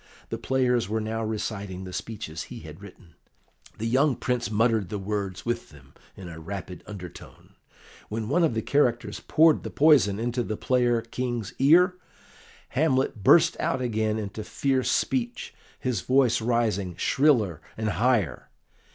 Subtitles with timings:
[0.29, 3.13] The players were now reciting the speeches he had written;
[3.77, 7.53] the young Prince muttered the words with them in a rapid undertone.
[8.09, 11.97] When one of the characters poured the poison into the player King's ear,
[12.69, 18.49] Hamlet burst out again into fierce speech, his voice rising shriller and higher.